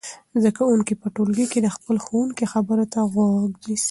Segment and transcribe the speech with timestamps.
[0.41, 3.89] زده کوونکي په ټولګي کې د خپل ښوونکي خبرو ته غوږ نیسي.